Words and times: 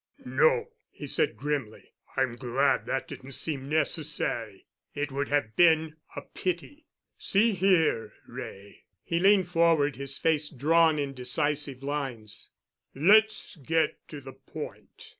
"No," 0.25 0.71
he 0.89 1.05
said 1.05 1.37
grimly. 1.37 1.93
"I'm 2.17 2.35
glad 2.35 2.87
that 2.87 3.07
didn't 3.07 3.33
seem 3.33 3.69
necessary. 3.69 4.65
It 4.95 5.11
would 5.11 5.27
have 5.27 5.55
been 5.55 5.97
a 6.15 6.23
pity. 6.23 6.87
See 7.19 7.51
here, 7.51 8.11
Wray"—he 8.27 9.19
leaned 9.19 9.47
forward, 9.49 9.97
his 9.97 10.17
face 10.17 10.49
drawn 10.49 10.97
in 10.97 11.13
decisive 11.13 11.83
lines—"let's 11.83 13.57
get 13.57 13.97
to 14.07 14.19
the 14.21 14.33
point. 14.33 15.09